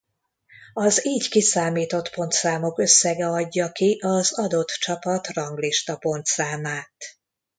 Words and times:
Az 0.73 1.05
így 1.05 1.29
kiszámított 1.29 2.09
pontszámok 2.09 2.79
összege 2.79 3.25
adja 3.27 3.71
ki 3.71 3.99
az 4.01 4.33
adott 4.39 4.67
csapat 4.69 5.27
ranglista 5.27 5.97
pontszámát. 5.97 6.93